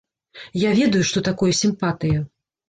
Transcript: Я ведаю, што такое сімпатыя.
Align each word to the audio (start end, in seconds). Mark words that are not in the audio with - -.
Я 0.61 0.71
ведаю, 0.79 1.01
што 1.09 1.23
такое 1.29 1.51
сімпатыя. 1.61 2.25